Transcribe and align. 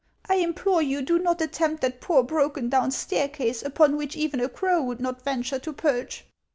I 0.27 0.37
implore 0.37 0.81
you, 0.81 1.03
do 1.03 1.19
not 1.19 1.41
attempt 1.41 1.83
that 1.83 2.01
poor 2.01 2.23
broken 2.23 2.69
down 2.69 2.89
staircase, 2.89 3.61
upon 3.61 3.95
which 3.97 4.15
even 4.15 4.39
a 4.39 4.49
crow 4.49 4.81
would 4.81 4.99
not 4.99 5.21
venture 5.21 5.59
to 5.59 5.71
perch." 5.71 6.25